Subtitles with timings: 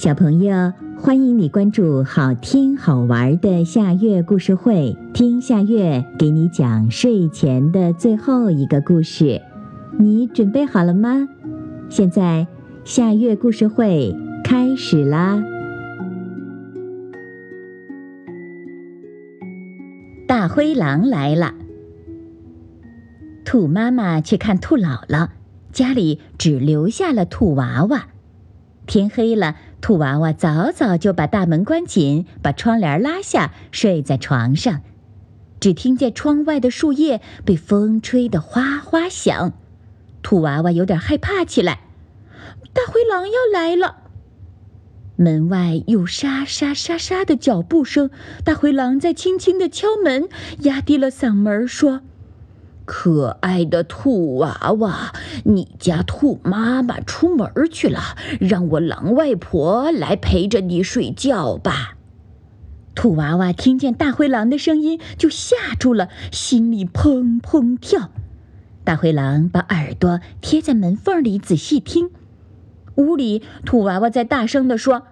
[0.00, 9.42] 小朋友，欢迎你关注好听好玩的夏月故事会，听夏月给你讲睡前的最后一个故事。
[9.98, 11.28] 你准备好了吗？
[11.90, 12.46] 现在
[12.82, 15.44] 夏月故事会开始啦！
[20.26, 21.52] 大灰狼来了，
[23.44, 25.28] 兔妈妈去看兔姥姥，
[25.72, 28.06] 家里只留下了兔娃娃。
[28.86, 34.82] 天黑了，兔娃娃早早就把大门关紧，把窗帘拉下，睡在床上。
[35.58, 39.52] 只听见窗外的树叶被风吹得哗哗响，
[40.22, 41.80] 兔娃娃有点害怕起来。
[42.72, 43.96] 大灰狼要来了！
[45.16, 48.10] 门外有沙沙沙沙的脚步声，
[48.44, 50.28] 大灰狼在轻轻的敲门，
[50.60, 52.00] 压低了嗓门说。
[52.92, 55.12] 可爱的兔娃娃，
[55.44, 58.00] 你家兔妈妈出门去了，
[58.40, 61.96] 让我狼外婆来陪着你睡觉吧。
[62.96, 68.10] 兔娃娃听见大灰狼的声音就吓住了，心里砰砰跳。
[68.82, 72.10] 大灰狼把耳朵贴在门缝里仔细听，
[72.96, 75.04] 屋里兔娃娃在大声地说。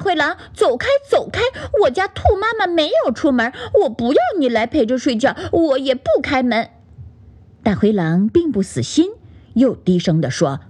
[0.00, 1.40] 灰狼，走开，走开！
[1.82, 6.70] 我家兔妈妈没有出门，我不要你来陪着睡觉，我也不开门。
[7.62, 9.10] 大灰狼并不死心，
[9.54, 10.60] 又低声地说：“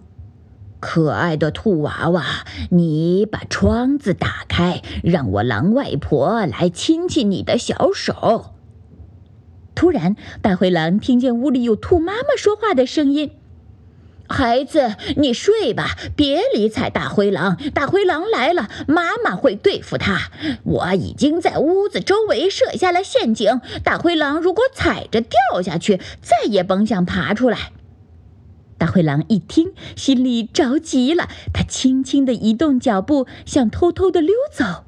[0.80, 8.54] 可爱的兔娃娃，你把窗子打开，让我狼外婆来亲亲你的小手。”
[9.74, 13.30] 突然，大灰狼听见屋里有兔妈妈说话的声音。
[14.30, 17.58] 孩子，你睡吧，别理睬大灰狼。
[17.74, 20.30] 大灰狼来了，妈妈会对付他。
[20.62, 27.72] 我已经在屋子周围设下了陷阱，大灰狼如果踩着掉下去，再也甭想爬出来。
[28.78, 34.84] 大灰狼一听，心里着急了，他轻轻地移动脚步，想偷偷地溜走。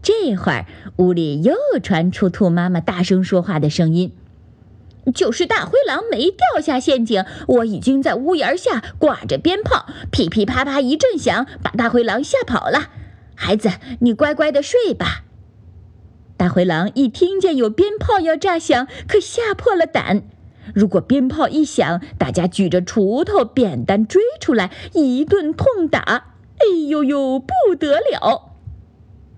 [0.00, 0.66] 这会儿，
[0.98, 4.12] 屋里又传出兔妈妈大声说话的声音。
[5.12, 12.90] 就是大灰狼没掉下陷阱，我已经在屋檐下挂着鞭炮，噼噼啪啪一阵响，把大灰狼吓跑了。
[13.34, 13.70] 孩子，
[14.00, 15.24] 你乖乖的睡吧。
[16.36, 20.22] 大灰狼一听见有鞭炮要炸响，可吓破了胆。
[20.74, 26.00] 如果鞭炮一响，大家举着锄头、扁担追出来，一顿痛打，
[26.58, 28.52] 哎呦呦，不得了！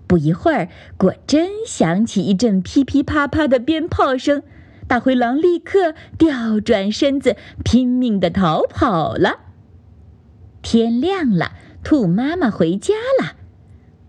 [0.07, 4.41] 不一会儿，果真响起一阵噼噼啪啪的鞭炮声。
[4.87, 9.39] 大灰狼立刻调转身子，拼命的逃跑了。
[10.61, 11.51] 天亮了，
[11.83, 13.33] 兔妈妈回家了。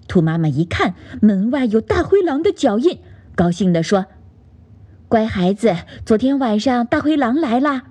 [0.06, 3.00] 兔妈妈一看门外有大灰狼的脚印，
[3.34, 4.06] 高兴地说
[5.08, 7.82] ：“乖孩子，昨天晚上大灰狼来了。”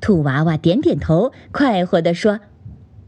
[0.00, 2.40] 兔娃娃点点头，快活地说：“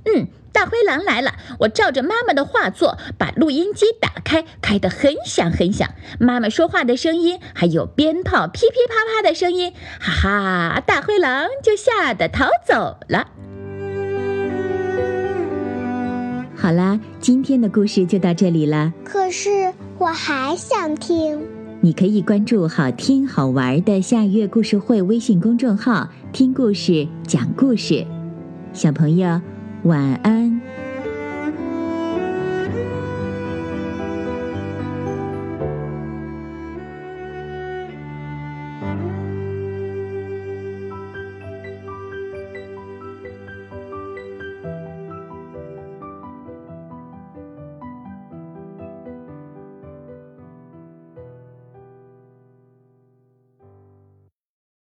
[0.06, 0.28] 嗯。”
[0.60, 5.88] 大灰狼来了，我照着妈妈的话做，把录音机打开，开得很响很响。
[6.18, 13.26] 妈妈说话的声音，还有鞭炮噼噼啪啪的声音，哈哈，大灰狼就吓得逃走了。
[16.54, 18.92] 好啦，今天的故事就到这里了。
[19.02, 21.40] 可是我还想听。
[21.80, 28.06] 你可以关注“好听好玩的夏月故事会”微信公众号，听故事，讲故事，
[28.74, 29.40] 小朋友。
[29.84, 30.89] 晚安。